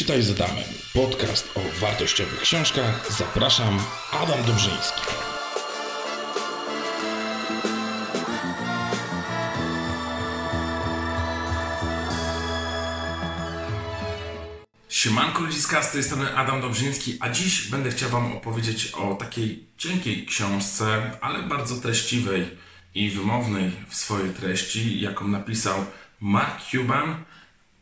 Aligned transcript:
Czytaj 0.00 0.22
z 0.22 0.30
Adamem. 0.30 0.64
Podcast 0.94 1.50
o 1.56 1.80
wartościowych 1.80 2.40
książkach. 2.40 3.12
Zapraszam, 3.18 3.78
Adam 4.12 4.44
Dobrzyński. 4.46 5.00
Siemanko 14.88 15.42
ludziska, 15.42 15.82
z 15.82 15.92
tej 15.92 16.02
strony 16.02 16.36
Adam 16.36 16.60
Dobrzyński, 16.60 17.16
a 17.20 17.30
dziś 17.30 17.68
będę 17.68 17.90
chciał 17.90 18.10
Wam 18.10 18.32
opowiedzieć 18.32 18.86
o 18.86 19.14
takiej 19.14 19.66
cienkiej 19.76 20.26
książce, 20.26 21.10
ale 21.20 21.42
bardzo 21.42 21.76
treściwej 21.76 22.48
i 22.94 23.10
wymownej 23.10 23.70
w 23.88 23.94
swojej 23.94 24.30
treści, 24.30 25.00
jaką 25.00 25.28
napisał 25.28 25.84
Mark 26.20 26.62
Cuban, 26.70 27.24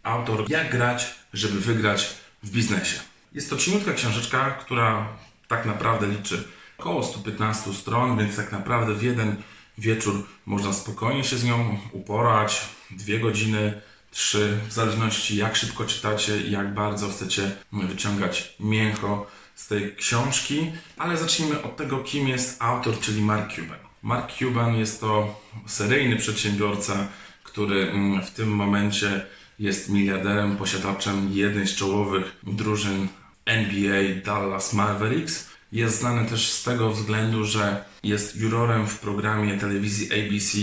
autor 0.03 0.51
Jak 0.51 0.71
grać, 0.71 1.15
żeby 1.33 1.61
wygrać 1.61 2.15
w 2.43 2.51
biznesie. 2.51 2.99
Jest 3.33 3.51
to 3.51 3.57
cieniutka 3.57 3.93
książeczka, 3.93 4.51
która 4.51 5.09
tak 5.49 5.67
naprawdę 5.67 6.07
liczy 6.07 6.45
około 6.79 7.03
115 7.03 7.75
stron, 7.75 8.19
więc 8.19 8.37
tak 8.37 8.53
naprawdę 8.53 8.95
w 8.95 9.03
jeden 9.03 9.37
wieczór 9.79 10.27
można 10.47 10.73
spokojnie 10.73 11.25
się 11.25 11.37
z 11.37 11.45
nią 11.45 11.79
uporać, 11.93 12.69
dwie 12.91 13.21
godziny, 13.21 13.81
trzy, 14.11 14.59
w 14.69 14.73
zależności 14.73 15.37
jak 15.37 15.57
szybko 15.57 15.85
czytacie 15.85 16.41
i 16.41 16.51
jak 16.51 16.75
bardzo 16.75 17.09
chcecie 17.09 17.57
wyciągać 17.73 18.55
mięcho 18.61 19.27
z 19.55 19.67
tej 19.67 19.97
książki. 19.97 20.73
Ale 20.97 21.17
zacznijmy 21.17 21.63
od 21.63 21.77
tego, 21.77 21.99
kim 21.99 22.29
jest 22.29 22.63
autor, 22.63 23.01
czyli 23.01 23.23
Mark 23.23 23.55
Cuban. 23.55 23.79
Mark 24.03 24.33
Cuban 24.33 24.77
jest 24.77 25.01
to 25.01 25.41
seryjny 25.67 26.17
przedsiębiorca, 26.17 27.09
który 27.43 27.91
mm, 27.91 28.23
w 28.23 28.31
tym 28.31 28.49
momencie 28.49 29.27
jest 29.59 29.89
miliarderem, 29.89 30.57
posiadaczem 30.57 31.31
jednej 31.33 31.67
z 31.67 31.75
czołowych 31.75 32.37
drużyn 32.43 33.09
NBA 33.45 34.03
Dallas 34.25 34.73
Mavericks. 34.73 35.49
Jest 35.73 35.99
znany 36.01 36.29
też 36.29 36.51
z 36.51 36.63
tego 36.63 36.91
względu, 36.91 37.45
że 37.45 37.85
jest 38.03 38.37
jurorem 38.37 38.87
w 38.87 38.99
programie 38.99 39.59
telewizji 39.59 40.09
ABC 40.13 40.59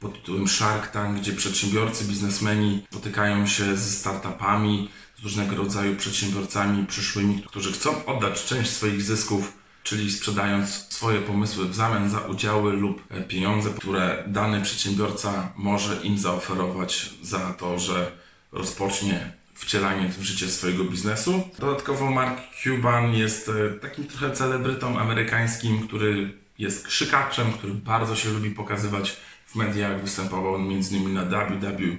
pod 0.00 0.14
tytułem 0.14 0.48
Shark 0.48 0.92
Tank, 0.92 1.18
gdzie 1.18 1.32
przedsiębiorcy, 1.32 2.04
biznesmeni 2.04 2.86
spotykają 2.90 3.46
się 3.46 3.76
ze 3.76 3.90
startupami, 3.90 4.88
z 5.18 5.22
różnego 5.22 5.56
rodzaju 5.56 5.96
przedsiębiorcami 5.96 6.86
przyszłymi, 6.86 7.42
którzy 7.46 7.72
chcą 7.72 8.04
oddać 8.04 8.44
część 8.44 8.70
swoich 8.70 9.02
zysków, 9.02 9.52
czyli 9.82 10.12
sprzedając 10.12 10.68
swoje 10.68 11.20
pomysły 11.20 11.68
w 11.68 11.74
zamian 11.74 12.10
za 12.10 12.20
udziały 12.20 12.72
lub 12.72 13.02
pieniądze, 13.28 13.70
które 13.70 14.24
dany 14.26 14.62
przedsiębiorca 14.62 15.52
może 15.56 15.96
im 16.02 16.18
zaoferować 16.18 17.10
za 17.22 17.52
to, 17.52 17.78
że 17.78 18.12
rozpocznie 18.52 19.32
wcielanie 19.54 20.08
w 20.08 20.22
życie 20.22 20.48
swojego 20.48 20.84
biznesu. 20.84 21.48
Dodatkowo 21.58 22.10
Mark 22.10 22.40
Cuban 22.62 23.14
jest 23.14 23.48
e, 23.48 23.70
takim 23.70 24.04
trochę 24.04 24.30
celebrytą 24.30 24.98
amerykańskim, 24.98 25.88
który 25.88 26.38
jest 26.58 26.86
krzykaczem, 26.86 27.52
który 27.52 27.74
bardzo 27.74 28.16
się 28.16 28.30
lubi 28.30 28.50
pokazywać 28.50 29.16
w 29.46 29.54
mediach. 29.54 30.02
Występował 30.02 30.54
m.in. 30.54 31.14
na 31.14 31.24
WWE 31.24 31.96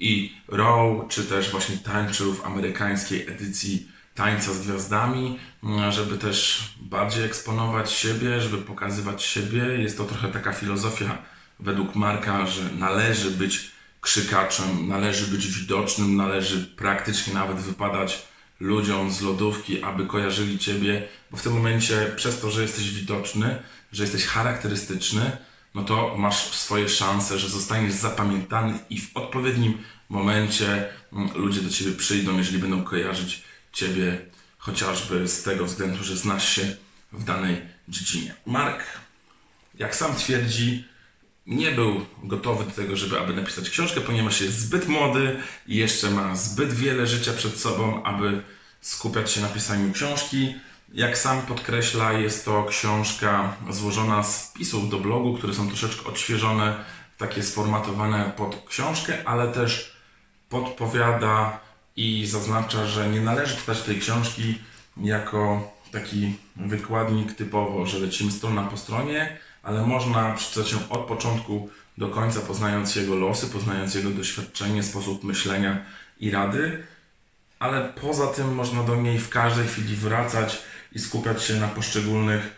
i 0.00 0.32
Raw, 0.48 1.08
czy 1.08 1.24
też 1.24 1.50
właśnie 1.50 1.76
tańczył 1.76 2.34
w 2.34 2.46
amerykańskiej 2.46 3.28
edycji 3.28 3.88
Tańca 4.14 4.54
z 4.54 4.60
Gwiazdami, 4.60 5.38
żeby 5.90 6.18
też 6.18 6.68
bardziej 6.80 7.24
eksponować 7.24 7.92
siebie, 7.92 8.40
żeby 8.40 8.58
pokazywać 8.58 9.22
siebie. 9.22 9.62
Jest 9.78 9.98
to 9.98 10.04
trochę 10.04 10.28
taka 10.28 10.52
filozofia 10.52 11.18
według 11.60 11.94
Marka, 11.94 12.46
że 12.46 12.62
należy 12.78 13.30
być 13.30 13.77
krzykaczem, 14.00 14.88
należy 14.88 15.26
być 15.26 15.46
widocznym, 15.46 16.16
należy 16.16 16.66
praktycznie 16.66 17.34
nawet 17.34 17.56
wypadać 17.56 18.22
ludziom 18.60 19.10
z 19.10 19.20
lodówki, 19.20 19.82
aby 19.82 20.06
kojarzyli 20.06 20.58
Ciebie, 20.58 21.08
bo 21.30 21.36
w 21.36 21.42
tym 21.42 21.52
momencie 21.52 22.12
przez 22.16 22.40
to, 22.40 22.50
że 22.50 22.62
jesteś 22.62 22.90
widoczny, 22.90 23.62
że 23.92 24.02
jesteś 24.02 24.26
charakterystyczny, 24.26 25.36
no 25.74 25.84
to 25.84 26.14
masz 26.16 26.36
swoje 26.36 26.88
szanse, 26.88 27.38
że 27.38 27.48
zostaniesz 27.48 27.92
zapamiętany 27.92 28.78
i 28.90 29.00
w 29.00 29.16
odpowiednim 29.16 29.78
momencie 30.08 30.88
mm, 31.12 31.30
ludzie 31.34 31.60
do 31.60 31.70
Ciebie 31.70 31.92
przyjdą, 31.92 32.38
jeżeli 32.38 32.58
będą 32.58 32.84
kojarzyć 32.84 33.42
Ciebie 33.72 34.18
chociażby 34.58 35.28
z 35.28 35.42
tego 35.42 35.64
względu, 35.64 36.04
że 36.04 36.16
znasz 36.16 36.48
się 36.48 36.76
w 37.12 37.24
danej 37.24 37.62
dziedzinie. 37.88 38.34
Mark, 38.46 38.84
jak 39.74 39.96
sam 39.96 40.14
twierdzi, 40.14 40.84
nie 41.48 41.70
był 41.70 42.06
gotowy 42.22 42.64
do 42.64 42.70
tego, 42.70 42.96
żeby 42.96 43.20
aby 43.20 43.34
napisać 43.34 43.70
książkę, 43.70 44.00
ponieważ 44.00 44.40
jest 44.40 44.58
zbyt 44.58 44.88
młody 44.88 45.36
i 45.66 45.76
jeszcze 45.76 46.10
ma 46.10 46.36
zbyt 46.36 46.72
wiele 46.72 47.06
życia 47.06 47.32
przed 47.32 47.60
sobą, 47.60 48.02
aby 48.02 48.42
skupiać 48.80 49.32
się 49.32 49.40
na 49.40 49.48
pisaniu 49.48 49.92
książki. 49.92 50.54
Jak 50.94 51.18
sam 51.18 51.42
podkreśla, 51.42 52.12
jest 52.12 52.44
to 52.44 52.64
książka 52.64 53.56
złożona 53.70 54.22
z 54.22 54.50
wpisów 54.50 54.90
do 54.90 54.98
blogu, 54.98 55.34
które 55.34 55.54
są 55.54 55.68
troszeczkę 55.68 56.08
odświeżone, 56.08 56.84
takie 57.18 57.42
sformatowane 57.42 58.32
pod 58.36 58.64
książkę, 58.68 59.14
ale 59.24 59.52
też 59.52 59.96
podpowiada 60.48 61.60
i 61.96 62.26
zaznacza, 62.26 62.86
że 62.86 63.08
nie 63.08 63.20
należy 63.20 63.56
czytać 63.56 63.82
tej 63.82 64.00
książki 64.00 64.58
jako 64.96 65.72
taki 65.92 66.34
wykładnik 66.56 67.32
typowo, 67.32 67.86
że 67.86 67.98
lecimy 67.98 68.32
strona 68.32 68.62
po 68.62 68.76
stronie, 68.76 69.38
ale 69.62 69.86
można 69.86 70.32
przeczytać 70.32 70.72
ją 70.72 70.78
od 70.88 71.00
początku 71.00 71.70
do 71.98 72.08
końca, 72.08 72.40
poznając 72.40 72.96
jego 72.96 73.14
losy, 73.14 73.46
poznając 73.46 73.94
jego 73.94 74.10
doświadczenie, 74.10 74.82
sposób 74.82 75.24
myślenia 75.24 75.84
i 76.20 76.30
rady, 76.30 76.82
ale 77.58 77.92
poza 78.00 78.26
tym 78.26 78.54
można 78.54 78.82
do 78.82 78.96
niej 78.96 79.18
w 79.18 79.28
każdej 79.28 79.66
chwili 79.66 79.96
wracać 79.96 80.62
i 80.92 80.98
skupiać 80.98 81.42
się 81.42 81.54
na 81.54 81.68
poszczególnych 81.68 82.50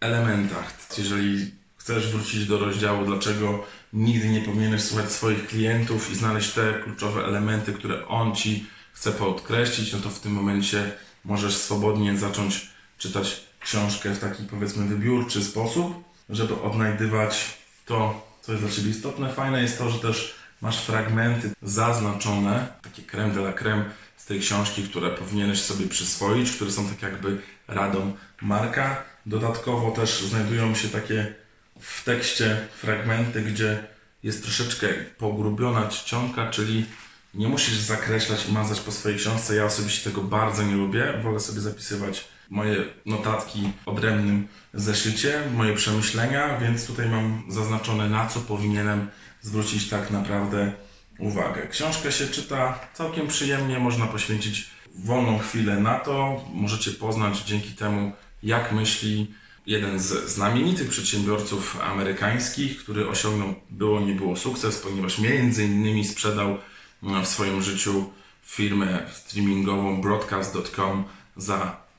elementach. 0.00 0.74
Jeżeli 0.98 1.50
chcesz 1.76 2.08
wrócić 2.08 2.46
do 2.46 2.58
rozdziału, 2.58 3.04
dlaczego 3.06 3.64
nigdy 3.92 4.28
nie 4.28 4.40
powinieneś 4.40 4.82
słuchać 4.82 5.12
swoich 5.12 5.46
klientów 5.46 6.10
i 6.10 6.14
znaleźć 6.14 6.52
te 6.52 6.74
kluczowe 6.84 7.24
elementy, 7.24 7.72
które 7.72 8.08
on 8.08 8.34
ci 8.34 8.66
chce 8.92 9.12
podkreślić, 9.12 9.92
no 9.92 9.98
to 9.98 10.10
w 10.10 10.20
tym 10.20 10.32
momencie 10.32 10.92
możesz 11.24 11.56
swobodnie 11.56 12.18
zacząć 12.18 12.70
czytać 12.98 13.40
książkę 13.60 14.14
w 14.14 14.18
taki 14.18 14.42
powiedzmy 14.42 14.86
wybiórczy 14.86 15.44
sposób 15.44 16.09
żeby 16.30 16.62
odnajdywać 16.62 17.58
to, 17.86 18.26
co 18.42 18.52
jest 18.52 18.64
dla 18.64 18.72
Ciebie 18.72 18.90
istotne. 18.90 19.32
Fajne 19.32 19.62
jest 19.62 19.78
to, 19.78 19.90
że 19.90 19.98
też 19.98 20.34
masz 20.60 20.80
fragmenty 20.84 21.50
zaznaczone, 21.62 22.68
takie 22.82 23.02
creme 23.02 23.34
de 23.34 23.40
la 23.40 23.52
creme 23.52 23.84
z 24.16 24.24
tej 24.26 24.40
książki, 24.40 24.82
które 24.82 25.10
powinieneś 25.10 25.62
sobie 25.62 25.86
przyswoić, 25.86 26.52
które 26.52 26.70
są 26.70 26.88
tak 26.88 27.02
jakby 27.02 27.38
radą 27.68 28.12
Marka. 28.42 29.02
Dodatkowo 29.26 29.90
też 29.90 30.22
znajdują 30.22 30.74
się 30.74 30.88
takie 30.88 31.34
w 31.80 32.04
tekście 32.04 32.66
fragmenty, 32.76 33.42
gdzie 33.42 33.84
jest 34.22 34.42
troszeczkę 34.42 34.88
pogrubiona 35.18 35.88
czcionka, 35.88 36.50
czyli 36.50 36.86
nie 37.34 37.48
musisz 37.48 37.78
zakreślać 37.78 38.48
i 38.48 38.52
mazać 38.52 38.80
po 38.80 38.92
swojej 38.92 39.18
książce. 39.18 39.54
Ja 39.54 39.64
osobiście 39.64 40.10
tego 40.10 40.22
bardzo 40.22 40.62
nie 40.62 40.74
lubię. 40.74 41.20
Wolę 41.22 41.40
sobie 41.40 41.60
zapisywać 41.60 42.28
moje 42.50 42.84
notatki 43.06 43.72
odrębnym 43.86 44.48
zeszycie, 44.74 45.42
moje 45.54 45.74
przemyślenia, 45.74 46.58
więc 46.58 46.86
tutaj 46.86 47.08
mam 47.08 47.42
zaznaczone 47.48 48.08
na 48.08 48.26
co 48.26 48.40
powinienem 48.40 49.08
zwrócić 49.40 49.88
tak 49.88 50.10
naprawdę 50.10 50.72
uwagę. 51.18 51.66
Książkę 51.68 52.12
się 52.12 52.26
czyta 52.26 52.78
całkiem 52.94 53.28
przyjemnie, 53.28 53.78
można 53.78 54.06
poświęcić 54.06 54.70
wolną 54.94 55.38
chwilę 55.38 55.80
na 55.80 55.98
to. 55.98 56.44
Możecie 56.54 56.90
poznać 56.90 57.38
dzięki 57.38 57.70
temu, 57.70 58.12
jak 58.42 58.72
myśli 58.72 59.34
jeden 59.66 59.98
z 59.98 60.06
znamienitych 60.06 60.88
przedsiębiorców 60.88 61.80
amerykańskich, 61.82 62.78
który 62.78 63.08
osiągnął 63.08 63.54
było 63.70 64.00
nie 64.00 64.14
było 64.14 64.36
sukces, 64.36 64.78
ponieważ 64.78 65.18
między 65.18 65.64
innymi 65.64 66.04
sprzedał 66.04 66.58
w 67.02 67.26
swoim 67.26 67.62
życiu 67.62 68.10
firmę 68.42 69.06
streamingową 69.12 70.00
broadcast.com 70.00 71.04
za 71.36 71.89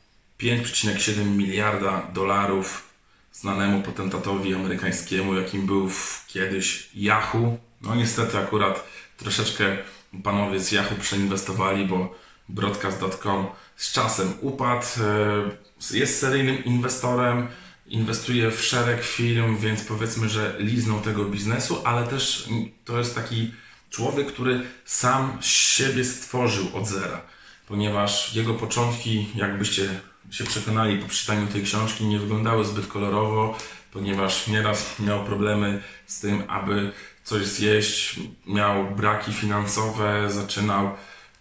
5,7 0.42 1.26
miliarda 1.26 2.08
dolarów 2.14 2.90
znanemu 3.34 3.82
potentatowi 3.82 4.54
amerykańskiemu, 4.54 5.36
jakim 5.36 5.66
był 5.66 5.90
kiedyś 6.28 6.90
Yahoo. 6.96 7.58
No 7.82 7.96
niestety 7.96 8.38
akurat 8.38 8.88
troszeczkę 9.18 9.78
panowie 10.24 10.60
z 10.60 10.72
Yahoo 10.72 10.96
przeinwestowali, 11.02 11.86
bo 11.86 12.16
broadcast.com 12.50 13.48
z 13.76 13.92
czasem 13.92 14.34
upadł. 14.42 14.86
E, 15.92 15.98
jest 15.98 16.20
seryjnym 16.20 16.64
inwestorem, 16.64 17.48
inwestuje 17.88 18.52
w 18.52 18.62
szereg 18.64 19.04
firm, 19.04 19.58
więc 19.58 19.84
powiedzmy, 19.84 20.30
że 20.30 20.56
liznął 20.60 21.02
tego 21.02 21.26
biznesu, 21.26 21.82
ale 21.86 22.08
też 22.08 22.50
to 22.86 22.98
jest 22.98 23.16
taki 23.16 23.52
człowiek, 23.90 24.28
który 24.28 24.62
sam 24.86 25.38
siebie 25.42 26.06
stworzył 26.06 26.68
od 26.74 26.88
zera, 26.88 27.22
ponieważ 27.68 28.36
jego 28.36 28.54
początki, 28.54 29.28
jakbyście 29.36 30.00
się 30.32 30.44
przekonali 30.44 30.98
po 30.98 31.08
przeczytaniu 31.08 31.48
tej 31.48 31.64
książki, 31.64 32.06
nie 32.06 32.20
wyglądały 32.20 32.66
zbyt 32.66 32.88
kolorowo, 32.88 33.58
ponieważ 33.92 34.48
nieraz 34.48 35.00
miał 35.00 35.26
problemy 35.26 35.84
z 36.08 36.20
tym, 36.20 36.44
aby 36.48 36.92
coś 37.24 37.46
zjeść, 37.46 38.20
miał 38.48 38.96
braki 38.96 39.34
finansowe, 39.34 40.32
zaczynał 40.32 40.92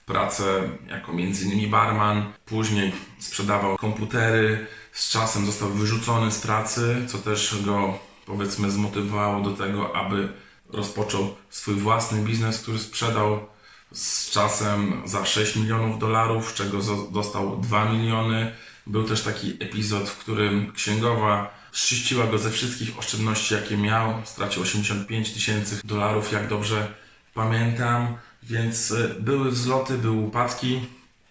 pracę 0.06 0.69
jako 0.88 1.12
m.in. 1.12 1.70
barman, 1.70 2.32
później 2.46 2.92
sprzedawał 3.19 3.76
komputery, 3.76 4.66
z 4.92 5.10
czasem 5.10 5.46
został 5.46 5.69
wyrzucony 5.69 6.32
z 6.32 6.40
pracy, 6.40 6.96
co 7.08 7.19
też 7.19 7.62
go 7.64 7.98
powiedzmy 8.26 8.70
zmotywowało 8.70 9.40
do 9.40 9.50
tego, 9.50 9.96
aby 9.96 10.28
rozpoczął 10.69 11.37
swój 11.50 11.75
własny 11.75 12.22
biznes, 12.22 12.62
który 12.62 12.78
sprzedał 12.78 13.46
z 13.92 14.31
czasem 14.31 15.02
za 15.04 15.25
6 15.25 15.56
milionów 15.56 15.98
dolarów, 15.98 16.50
z 16.50 16.54
czego 16.54 16.78
dostał 17.12 17.56
2 17.56 17.84
miliony. 17.84 18.52
Był 18.86 19.04
też 19.04 19.22
taki 19.22 19.50
epizod, 19.50 20.08
w 20.08 20.18
którym 20.18 20.72
księgowa 20.72 21.60
szczyściła 21.72 22.26
go 22.26 22.38
ze 22.38 22.50
wszystkich 22.50 22.98
oszczędności, 22.98 23.54
jakie 23.54 23.76
miał. 23.76 24.22
Stracił 24.24 24.62
85 24.62 25.32
tysięcy 25.32 25.80
dolarów, 25.84 26.32
jak 26.32 26.48
dobrze 26.48 26.94
pamiętam. 27.34 28.16
Więc 28.42 28.92
e, 28.92 29.08
były 29.08 29.50
wzloty, 29.50 29.98
były 29.98 30.16
upadki, 30.16 30.80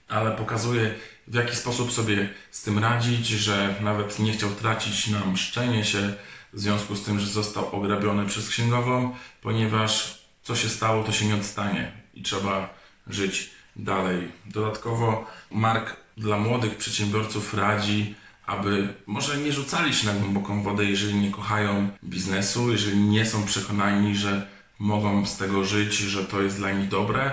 ale 0.07 0.31
pokazuje 0.31 0.95
w 1.27 1.33
jaki 1.33 1.55
sposób 1.55 1.91
sobie 1.91 2.29
z 2.51 2.61
tym 2.61 2.79
radzić, 2.79 3.27
że 3.27 3.75
nawet 3.81 4.19
nie 4.19 4.33
chciał 4.33 4.49
tracić 4.49 5.07
na 5.07 5.25
mszczenie 5.25 5.85
się 5.85 6.13
w 6.53 6.59
związku 6.59 6.95
z 6.95 7.03
tym, 7.03 7.19
że 7.19 7.27
został 7.27 7.75
ograbiony 7.75 8.25
przez 8.25 8.49
księgową, 8.49 9.15
ponieważ 9.41 10.19
co 10.43 10.55
się 10.55 10.69
stało, 10.69 11.03
to 11.03 11.11
się 11.11 11.25
nie 11.25 11.35
odstanie 11.35 11.91
i 12.13 12.23
trzeba 12.23 12.73
żyć 13.07 13.49
dalej. 13.75 14.31
Dodatkowo 14.45 15.25
Mark 15.51 15.95
dla 16.19 16.38
młodych 16.38 16.77
przedsiębiorców 16.77 17.54
radzi, 17.54 18.16
aby 18.45 18.94
może 19.07 19.38
nie 19.38 19.51
rzucali 19.51 19.94
się 19.94 20.07
na 20.07 20.13
głęboką 20.13 20.63
wodę, 20.63 20.86
jeżeli 20.86 21.16
nie 21.16 21.31
kochają 21.31 21.89
biznesu, 22.04 22.71
jeżeli 22.71 22.98
nie 22.98 23.25
są 23.25 23.45
przekonani, 23.45 24.16
że 24.16 24.48
mogą 24.80 25.25
z 25.25 25.38
tego 25.38 25.63
żyć, 25.63 25.94
że 25.98 26.25
to 26.25 26.42
jest 26.42 26.57
dla 26.57 26.71
nich 26.71 26.88
dobre. 26.89 27.31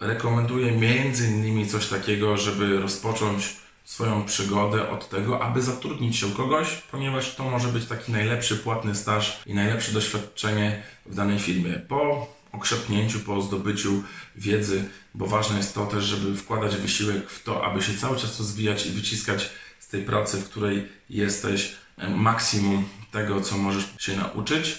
Rekomenduję 0.00 0.72
między 0.72 1.28
innymi 1.28 1.66
coś 1.66 1.88
takiego, 1.88 2.36
żeby 2.36 2.80
rozpocząć 2.80 3.56
swoją 3.84 4.24
przygodę 4.24 4.90
od 4.90 5.08
tego, 5.08 5.42
aby 5.42 5.62
zatrudnić 5.62 6.16
się 6.16 6.26
u 6.26 6.30
kogoś, 6.30 6.68
ponieważ 6.90 7.34
to 7.34 7.44
może 7.44 7.68
być 7.68 7.86
taki 7.86 8.12
najlepszy 8.12 8.56
płatny 8.56 8.94
staż 8.94 9.42
i 9.46 9.54
najlepsze 9.54 9.92
doświadczenie 9.92 10.82
w 11.06 11.14
danej 11.14 11.38
firmie. 11.38 11.72
Po 11.88 12.26
okrzepnięciu, 12.52 13.20
po 13.20 13.42
zdobyciu 13.42 14.02
wiedzy, 14.36 14.84
bo 15.14 15.26
ważne 15.26 15.56
jest 15.56 15.74
to 15.74 15.86
też, 15.86 16.04
żeby 16.04 16.36
wkładać 16.36 16.76
wysiłek 16.76 17.30
w 17.30 17.42
to, 17.42 17.64
aby 17.64 17.82
się 17.82 17.94
cały 17.94 18.18
czas 18.18 18.38
rozwijać 18.38 18.86
i 18.86 18.90
wyciskać 18.90 19.50
z 19.80 19.88
tej 19.88 20.02
pracy, 20.02 20.36
w 20.36 20.48
której 20.48 20.88
jesteś, 21.10 21.72
maksimum 22.08 22.88
tego, 23.10 23.40
co 23.40 23.58
możesz 23.58 23.84
się 23.98 24.16
nauczyć. 24.16 24.78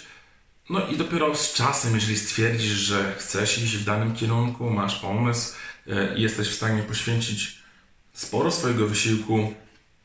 No 0.69 0.87
i 0.87 0.97
dopiero 0.97 1.35
z 1.35 1.53
czasem, 1.53 1.95
jeżeli 1.95 2.17
stwierdzisz, 2.17 2.71
że 2.71 3.15
chcesz 3.17 3.57
iść 3.57 3.77
w 3.77 3.83
danym 3.83 4.15
kierunku, 4.15 4.69
masz 4.69 4.99
pomysł 4.99 5.53
e, 5.87 6.19
jesteś 6.19 6.47
w 6.47 6.55
stanie 6.55 6.83
poświęcić 6.83 7.57
sporo 8.13 8.51
swojego 8.51 8.87
wysiłku, 8.87 9.53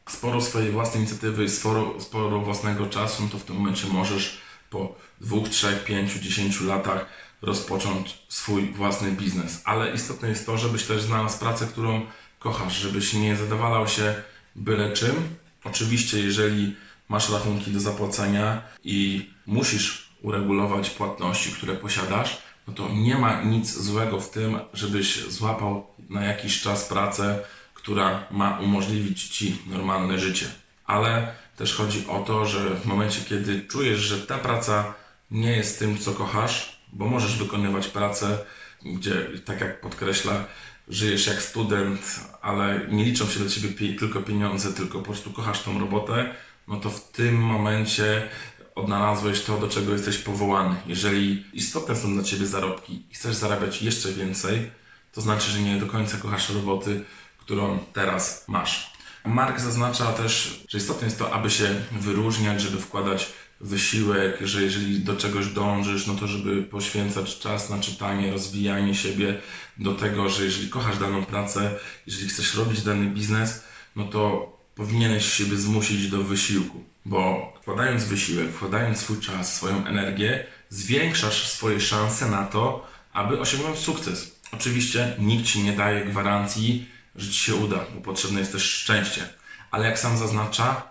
sporo 0.08 0.40
swojej 0.40 0.70
własnej 0.70 1.02
inicjatywy, 1.02 1.48
sporo, 1.48 2.00
sporo 2.00 2.40
własnego 2.40 2.86
czasu, 2.86 3.22
no 3.22 3.28
to 3.28 3.38
w 3.38 3.44
tym 3.44 3.56
momencie 3.56 3.86
możesz 3.86 4.38
po 4.70 4.94
dwóch, 5.20 5.48
trzech, 5.48 5.84
pięciu, 5.84 6.18
dziesięciu 6.18 6.66
latach 6.66 7.06
rozpocząć 7.42 8.18
swój 8.28 8.72
własny 8.72 9.12
biznes. 9.12 9.62
Ale 9.64 9.92
istotne 9.92 10.28
jest 10.28 10.46
to, 10.46 10.58
żebyś 10.58 10.84
też 10.84 11.02
znalazł 11.02 11.38
pracę, 11.38 11.66
którą 11.66 12.06
kochasz, 12.38 12.76
żebyś 12.76 13.12
nie 13.12 13.36
zadowalał 13.36 13.88
się 13.88 14.14
byle 14.56 14.92
czym. 14.92 15.36
Oczywiście, 15.64 16.20
jeżeli 16.20 16.76
masz 17.08 17.30
rachunki 17.30 17.70
do 17.70 17.80
zapłacenia 17.80 18.62
i 18.84 19.30
musisz 19.46 20.08
uregulować 20.22 20.90
płatności, 20.90 21.52
które 21.52 21.74
posiadasz, 21.74 22.42
no 22.66 22.74
to 22.74 22.88
nie 22.88 23.18
ma 23.18 23.42
nic 23.42 23.78
złego 23.78 24.20
w 24.20 24.30
tym, 24.30 24.58
żebyś 24.72 25.24
złapał 25.24 25.86
na 26.10 26.24
jakiś 26.24 26.60
czas 26.60 26.88
pracę, 26.88 27.38
która 27.74 28.26
ma 28.30 28.58
umożliwić 28.60 29.28
Ci 29.28 29.62
normalne 29.66 30.18
życie. 30.18 30.46
Ale 30.84 31.34
też 31.56 31.74
chodzi 31.74 32.06
o 32.06 32.20
to, 32.20 32.46
że 32.46 32.74
w 32.74 32.86
momencie, 32.86 33.20
kiedy 33.28 33.60
czujesz, 33.60 34.00
że 34.00 34.18
ta 34.18 34.38
praca 34.38 34.94
nie 35.30 35.56
jest 35.56 35.78
tym, 35.78 35.98
co 35.98 36.12
kochasz, 36.12 36.77
bo 36.92 37.06
możesz 37.06 37.38
wykonywać 37.38 37.88
pracę, 37.88 38.38
gdzie, 38.82 39.26
tak 39.44 39.60
jak 39.60 39.80
podkreśla, 39.80 40.44
żyjesz 40.88 41.26
jak 41.26 41.42
student, 41.42 42.20
ale 42.42 42.86
nie 42.88 43.04
liczą 43.04 43.26
się 43.26 43.40
do 43.40 43.50
ciebie 43.50 43.94
tylko 43.98 44.20
pieniądze, 44.22 44.72
tylko 44.72 44.98
po 44.98 45.04
prostu 45.04 45.30
kochasz 45.30 45.62
tą 45.62 45.78
robotę, 45.78 46.34
no 46.68 46.80
to 46.80 46.90
w 46.90 47.12
tym 47.12 47.42
momencie 47.42 48.28
odnalazłeś 48.74 49.42
to, 49.42 49.58
do 49.58 49.68
czego 49.68 49.92
jesteś 49.92 50.18
powołany. 50.18 50.76
Jeżeli 50.86 51.44
istotne 51.52 51.96
są 51.96 52.14
dla 52.14 52.22
ciebie 52.22 52.46
zarobki 52.46 53.02
i 53.10 53.14
chcesz 53.14 53.36
zarabiać 53.36 53.82
jeszcze 53.82 54.12
więcej, 54.12 54.70
to 55.12 55.20
znaczy, 55.20 55.50
że 55.50 55.60
nie 55.60 55.76
do 55.76 55.86
końca 55.86 56.16
kochasz 56.16 56.50
roboty, 56.50 57.04
którą 57.38 57.78
teraz 57.92 58.44
masz. 58.48 58.92
Mark 59.24 59.60
zaznacza 59.60 60.12
też, 60.12 60.64
że 60.68 60.78
istotne 60.78 61.06
jest 61.06 61.18
to, 61.18 61.32
aby 61.32 61.50
się 61.50 61.74
wyróżniać, 61.92 62.60
żeby 62.60 62.78
wkładać 62.78 63.32
wysiłek, 63.60 64.38
że 64.40 64.62
jeżeli 64.62 65.00
do 65.00 65.16
czegoś 65.16 65.46
dążysz, 65.46 66.06
no 66.06 66.14
to 66.14 66.26
żeby 66.26 66.62
poświęcać 66.62 67.38
czas 67.38 67.70
na 67.70 67.80
czytanie, 67.80 68.32
rozwijanie 68.32 68.94
siebie 68.94 69.40
do 69.76 69.94
tego, 69.94 70.28
że 70.28 70.44
jeżeli 70.44 70.68
kochasz 70.68 70.98
daną 70.98 71.24
pracę, 71.24 71.74
jeżeli 72.06 72.28
chcesz 72.28 72.54
robić 72.54 72.82
dany 72.82 73.06
biznes, 73.06 73.64
no 73.96 74.04
to 74.04 74.52
powinieneś 74.74 75.32
siebie 75.32 75.56
zmusić 75.56 76.08
do 76.08 76.22
wysiłku, 76.22 76.84
bo 77.04 77.52
wkładając 77.60 78.04
wysiłek, 78.04 78.52
wkładając 78.52 78.98
swój 78.98 79.20
czas, 79.20 79.56
swoją 79.56 79.86
energię, 79.86 80.46
zwiększasz 80.70 81.48
swoje 81.48 81.80
szanse 81.80 82.30
na 82.30 82.46
to, 82.46 82.86
aby 83.12 83.40
osiągnąć 83.40 83.78
sukces. 83.78 84.38
Oczywiście 84.52 85.16
nikt 85.18 85.46
ci 85.46 85.62
nie 85.62 85.72
daje 85.72 86.04
gwarancji, 86.04 86.88
że 87.16 87.30
ci 87.32 87.38
się 87.38 87.54
uda, 87.54 87.84
bo 87.94 88.00
potrzebne 88.00 88.40
jest 88.40 88.52
też 88.52 88.62
szczęście. 88.62 89.28
Ale 89.70 89.86
jak 89.86 89.98
sam 89.98 90.18
zaznacza, 90.18 90.82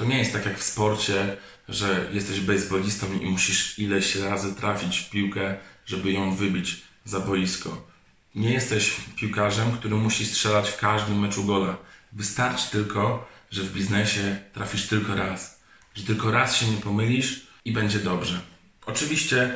to 0.00 0.06
nie 0.06 0.18
jest 0.18 0.32
tak 0.32 0.46
jak 0.46 0.58
w 0.58 0.62
sporcie, 0.62 1.36
że 1.68 2.08
jesteś 2.12 2.40
baseballistą 2.40 3.06
i 3.20 3.26
musisz 3.26 3.78
ileś 3.78 4.16
razy 4.16 4.54
trafić 4.54 4.98
w 4.98 5.10
piłkę, 5.10 5.56
żeby 5.86 6.12
ją 6.12 6.34
wybić 6.34 6.82
za 7.04 7.20
boisko. 7.20 7.86
Nie 8.34 8.52
jesteś 8.52 8.96
piłkarzem, 9.16 9.72
który 9.72 9.96
musi 9.96 10.26
strzelać 10.26 10.70
w 10.70 10.78
każdym 10.78 11.20
meczu 11.20 11.44
gola. 11.44 11.76
Wystarczy 12.12 12.70
tylko, 12.70 13.28
że 13.50 13.62
w 13.62 13.72
biznesie 13.72 14.38
trafisz 14.52 14.86
tylko 14.86 15.14
raz. 15.14 15.60
Że 15.94 16.02
tylko 16.02 16.30
raz 16.30 16.56
się 16.56 16.66
nie 16.66 16.76
pomylisz 16.76 17.46
i 17.64 17.72
będzie 17.72 17.98
dobrze. 17.98 18.40
Oczywiście 18.86 19.54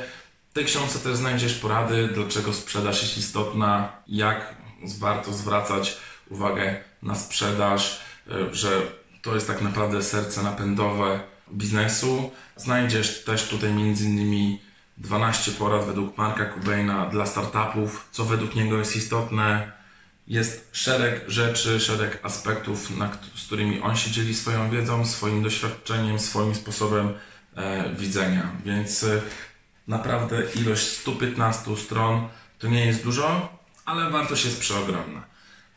w 0.51 0.55
tej 0.55 0.65
książce 0.65 0.99
też 0.99 1.17
znajdziesz 1.17 1.55
porady, 1.55 2.09
dlaczego 2.15 2.53
sprzedaż 2.53 3.03
jest 3.03 3.19
istotna, 3.19 3.93
jak 4.07 4.55
warto 4.99 5.33
zwracać 5.33 5.97
uwagę 6.31 6.85
na 7.03 7.15
sprzedaż, 7.15 8.01
e, 8.31 8.55
że 8.55 8.83
to 9.25 9.35
jest 9.35 9.47
tak 9.47 9.63
naprawdę 9.63 10.03
serce 10.03 10.43
napędowe 10.43 11.21
biznesu. 11.53 12.31
Znajdziesz 12.57 13.25
też 13.25 13.49
tutaj 13.49 13.71
innymi 13.71 14.61
12 14.99 15.53
porad 15.53 15.85
według 15.85 16.19
Marka 16.19 16.45
Kubaina 16.45 17.07
dla 17.07 17.27
startupów, 17.27 18.09
co 18.13 18.25
według 18.25 18.55
niego 18.55 18.79
jest 18.79 18.97
istotne. 18.97 19.73
Jest 20.29 20.69
szereg 20.73 21.25
rzeczy, 21.29 21.81
szereg 21.81 22.21
aspektów, 22.23 22.89
z 23.35 23.47
którymi 23.47 23.81
on 23.81 23.97
się 23.97 24.11
dzieli 24.11 24.35
swoją 24.35 24.71
wiedzą, 24.71 25.07
swoim 25.07 25.43
doświadczeniem, 25.43 26.19
swoim 26.19 26.55
sposobem 26.55 27.15
e, 27.57 27.95
widzenia. 27.95 28.51
Więc 28.65 29.05
e, 29.05 29.21
naprawdę 29.89 30.43
ilość 30.55 30.87
115 30.87 31.77
stron 31.77 32.29
to 32.59 32.69
nie 32.69 32.87
jest 32.87 33.05
dużo, 33.05 33.59
ale 33.85 34.11
wartość 34.11 34.45
jest 34.45 34.61
przeogromna 34.61 35.35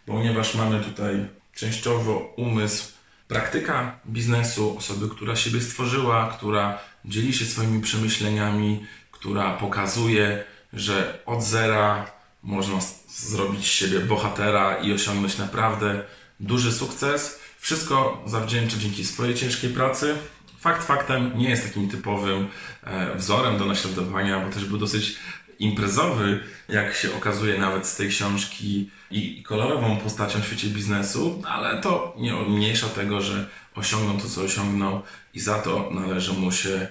ponieważ 0.08 0.56
mamy 0.56 0.84
tutaj 0.84 1.28
częściowo 1.56 2.34
umysł 2.38 2.97
praktyka 3.28 4.00
biznesu, 4.06 4.78
osoby, 4.78 5.10
która 5.10 5.36
siebie 5.36 5.62
stworzyła, 5.62 6.34
która 6.38 6.80
dzieli 7.06 7.34
się 7.34 7.46
swoimi 7.46 7.82
przemyśleniami, 7.82 8.86
która 9.12 9.58
pokazuje, 9.58 10.44
że 10.74 11.20
od 11.26 11.44
zera 11.44 12.12
można 12.44 12.80
zrobić 13.10 13.66
z 13.66 13.70
siebie 13.70 14.00
bohatera 14.00 14.76
i 14.76 14.94
osiągnąć 14.94 15.38
naprawdę 15.38 16.04
duży 16.40 16.72
sukces. 16.72 17.40
Wszystko 17.60 18.24
zawdzięcza 18.26 18.78
dzięki 18.78 19.06
swojej 19.06 19.36
ciężkiej 19.36 19.70
pracy. 19.70 20.16
Fakt 20.60 20.84
faktem 20.84 21.38
nie 21.38 21.50
jest 21.50 21.64
takim 21.64 21.90
typowym 21.90 22.48
e, 22.84 23.16
wzorem 23.16 23.58
do 23.58 23.66
naśladowania, 23.66 24.40
bo 24.40 24.54
też 24.54 24.66
był 24.66 24.78
dosyć 24.78 25.16
imprezowy, 25.60 26.44
jak 26.70 26.96
się 26.96 27.16
okazuje 27.16 27.58
nawet 27.58 27.88
z 27.88 27.96
tej 27.96 28.10
książki 28.10 28.90
i 29.12 29.44
kolorową 29.44 29.98
postacią 29.98 30.42
w 30.42 30.46
świecie 30.46 30.68
biznesu, 30.68 31.44
ale 31.48 31.82
to 31.82 32.16
nie 32.18 32.34
mniejsza 32.34 32.88
tego, 32.88 33.22
że 33.22 33.46
osiągnął 33.76 34.18
to, 34.18 34.30
co 34.30 34.42
osiągnął 34.42 35.02
i 35.34 35.40
za 35.40 35.60
to 35.60 35.90
należy 35.92 36.34
mu 36.34 36.52
się 36.52 36.88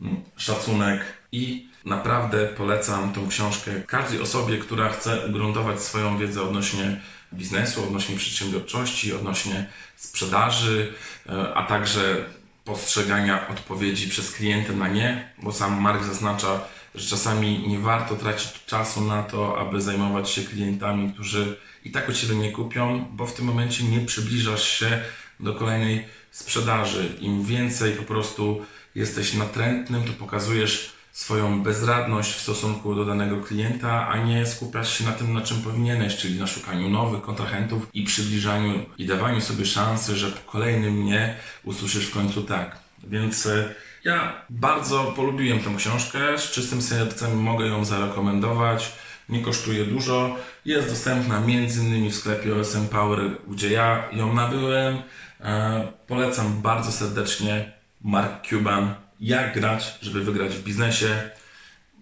mm, 0.00 0.16
szacunek. 0.36 1.00
I 1.32 1.68
naprawdę 1.84 2.46
polecam 2.46 3.12
tą 3.12 3.28
książkę 3.28 3.70
każdej 3.86 4.20
osobie, 4.20 4.58
która 4.58 4.88
chce 4.88 5.26
ugruntować 5.26 5.80
swoją 5.80 6.18
wiedzę 6.18 6.42
odnośnie 6.42 7.00
biznesu, 7.32 7.84
odnośnie 7.84 8.16
przedsiębiorczości, 8.16 9.14
odnośnie 9.14 9.66
sprzedaży, 9.96 10.92
e, 11.28 11.54
a 11.54 11.62
także 11.62 12.24
postrzegania 12.64 13.48
odpowiedzi 13.48 14.08
przez 14.08 14.32
klienta 14.32 14.72
na 14.72 14.88
nie, 14.88 15.28
bo 15.42 15.52
sam 15.52 15.80
Mark 15.80 16.04
zaznacza, 16.04 16.60
że 16.94 17.08
czasami 17.08 17.68
nie 17.68 17.78
warto 17.78 18.16
tracić 18.16 18.64
czasu 18.66 19.00
na 19.00 19.22
to, 19.22 19.58
aby 19.58 19.80
zajmować 19.80 20.30
się 20.30 20.42
klientami, 20.42 21.12
którzy 21.12 21.56
i 21.84 21.90
tak 21.90 22.08
od 22.08 22.16
Ciebie 22.16 22.34
nie 22.34 22.52
kupią, 22.52 23.04
bo 23.12 23.26
w 23.26 23.34
tym 23.34 23.44
momencie 23.44 23.84
nie 23.84 24.00
przybliżasz 24.00 24.68
się 24.68 25.02
do 25.40 25.54
kolejnej 25.54 26.04
sprzedaży. 26.30 27.08
Im 27.20 27.44
więcej 27.44 27.92
po 27.92 28.02
prostu 28.02 28.64
jesteś 28.94 29.34
natrętnym, 29.34 30.04
to 30.04 30.12
pokazujesz 30.12 30.94
swoją 31.12 31.62
bezradność 31.62 32.32
w 32.32 32.40
stosunku 32.40 32.94
do 32.94 33.04
danego 33.04 33.40
klienta, 33.40 34.08
a 34.08 34.24
nie 34.24 34.46
skupiasz 34.46 34.98
się 34.98 35.04
na 35.04 35.12
tym, 35.12 35.32
na 35.32 35.40
czym 35.40 35.62
powinieneś, 35.62 36.16
czyli 36.16 36.40
na 36.40 36.46
szukaniu 36.46 36.88
nowych 36.88 37.22
kontrahentów 37.22 37.86
i 37.94 38.04
przybliżaniu 38.04 38.86
i 38.98 39.06
dawaniu 39.06 39.40
sobie 39.40 39.66
szansy, 39.66 40.16
że 40.16 40.30
po 40.30 40.52
kolejnym 40.52 41.04
nie 41.04 41.36
usłyszysz 41.64 42.06
w 42.06 42.14
końcu 42.14 42.42
tak. 42.42 42.78
Więc 43.04 43.46
e, 43.46 43.74
ja 44.04 44.44
bardzo 44.50 45.04
polubiłem 45.16 45.60
tę 45.60 45.74
książkę, 45.76 46.38
z 46.38 46.50
czystym 46.50 46.82
sercem 46.82 47.36
mogę 47.36 47.66
ją 47.66 47.84
zarekomendować. 47.84 48.92
Nie 49.28 49.42
kosztuje 49.42 49.84
dużo. 49.84 50.36
Jest 50.64 50.88
dostępna 50.88 51.36
m.in. 51.36 52.10
w 52.10 52.14
sklepie 52.14 52.54
OSM 52.56 52.88
Power, 52.88 53.20
gdzie 53.48 53.70
ja 53.70 54.08
ją 54.12 54.34
nabyłem. 54.34 54.98
E, 55.40 55.92
polecam 56.06 56.62
bardzo 56.62 56.92
serdecznie 56.92 57.72
Mark 58.02 58.48
Cuban. 58.48 58.94
Jak 59.20 59.54
grać, 59.54 59.98
żeby 60.02 60.24
wygrać 60.24 60.54
w 60.54 60.64
biznesie. 60.64 61.30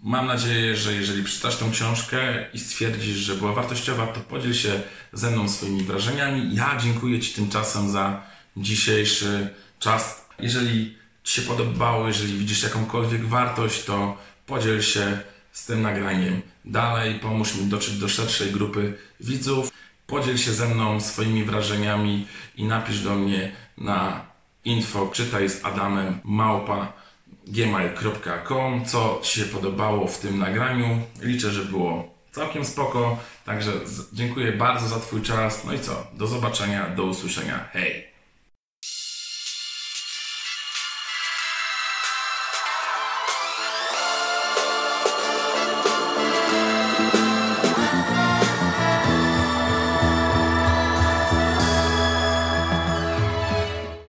Mam 0.03 0.27
nadzieję, 0.27 0.75
że 0.75 0.93
jeżeli 0.93 1.23
przeczytasz 1.23 1.55
tę 1.55 1.69
książkę 1.71 2.45
i 2.53 2.59
stwierdzisz, 2.59 3.17
że 3.17 3.35
była 3.35 3.53
wartościowa, 3.53 4.07
to 4.07 4.19
podziel 4.19 4.53
się 4.53 4.81
ze 5.13 5.31
mną 5.31 5.49
swoimi 5.49 5.83
wrażeniami. 5.83 6.55
Ja 6.55 6.77
dziękuję 6.83 7.19
Ci 7.19 7.33
tymczasem 7.33 7.89
za 7.89 8.21
dzisiejszy 8.57 9.49
czas. 9.79 10.25
Jeżeli 10.39 11.02
Ci 11.23 11.41
się 11.41 11.47
podobało, 11.47 12.07
jeżeli 12.07 12.37
widzisz 12.37 12.63
jakąkolwiek 12.63 13.25
wartość, 13.25 13.83
to 13.83 14.17
podziel 14.45 14.81
się 14.81 15.19
z 15.51 15.65
tym 15.65 15.81
nagraniem 15.81 16.41
dalej, 16.65 17.19
pomóż 17.19 17.55
mi 17.55 17.65
dotrzeć 17.65 17.97
do 17.97 18.09
szerszej 18.09 18.51
grupy 18.51 18.97
widzów. 19.19 19.71
Podziel 20.07 20.37
się 20.37 20.51
ze 20.51 20.67
mną 20.67 21.01
swoimi 21.01 21.43
wrażeniami 21.43 22.27
i 22.57 22.63
napisz 22.63 23.01
do 23.01 23.15
mnie 23.15 23.51
na 23.77 24.25
info 24.65 25.09
czytaj 25.13 25.49
z 25.49 25.65
Adamem 25.65 26.19
małpa 26.23 26.93
gmail.com 27.47 28.85
co 28.85 29.19
Ci 29.23 29.39
się 29.39 29.45
podobało 29.45 30.07
w 30.07 30.19
tym 30.19 30.39
nagraniu. 30.39 31.01
Liczę, 31.21 31.51
że 31.51 31.65
było 31.65 32.13
całkiem 32.31 32.65
spoko. 32.65 33.17
Także 33.45 33.71
dziękuję 34.13 34.51
bardzo 34.51 34.87
za 34.87 34.99
Twój 34.99 35.21
czas. 35.21 35.65
No 35.65 35.73
i 35.73 35.79
co? 35.79 36.07
Do 36.13 36.27
zobaczenia, 36.27 36.89
do 36.89 37.03
usłyszenia. 37.03 37.69
Hej! 37.71 38.12